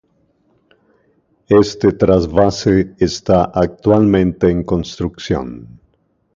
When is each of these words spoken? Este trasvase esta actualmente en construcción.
Este 1.61 1.91
trasvase 1.91 2.95
esta 2.97 3.45
actualmente 3.53 4.49
en 4.49 4.63
construcción. 4.63 5.79